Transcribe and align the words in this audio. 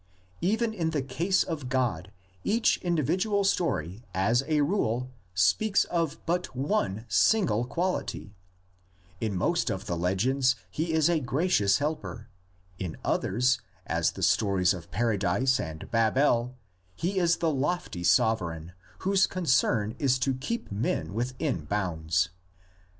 Even 0.41 0.73
in 0.73 0.89
the 0.89 1.03
case 1.03 1.43
of 1.43 1.69
God 1.69 2.11
each 2.43 2.77
individual 2.79 3.43
story 3.43 4.01
as 4.15 4.43
a 4.47 4.61
rule 4.61 5.11
speaks 5.35 5.83
of 5.83 6.17
but 6.25 6.55
one 6.55 7.05
single 7.07 7.65
quality: 7.65 8.33
in 9.19 9.35
most 9.35 9.69
of 9.69 9.85
the 9.85 9.95
legends 9.95 10.55
he 10.71 10.91
is 10.91 11.05
the 11.05 11.19
gracious 11.19 11.77
helper, 11.77 12.29
in 12.79 12.97
others, 13.03 13.59
as 13.85 14.13
the 14.13 14.23
stories 14.23 14.73
of 14.73 14.89
Paradise 14.89 15.59
and 15.59 15.91
Babel, 15.91 16.55
he 16.95 17.19
is 17.19 17.37
the 17.37 17.53
lofty 17.53 18.01
sover 18.03 18.57
eign 18.57 18.71
whose 19.01 19.27
concern 19.27 19.95
is 19.99 20.17
to 20.17 20.33
keep 20.33 20.71
men 20.71 21.13
within 21.13 21.65
bounds. 21.65 22.29